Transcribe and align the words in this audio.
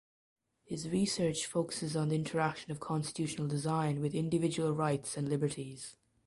His 0.63 0.89
research 0.89 1.45
focuses 1.45 1.95
on 1.95 2.09
the 2.09 2.15
interaction 2.15 2.71
of 2.71 2.79
constitutional 2.79 3.47
design 3.47 4.01
with 4.01 4.15
individual 4.15 4.73
rights 4.73 5.15
and 5.15 5.29
liberties. 5.29 5.95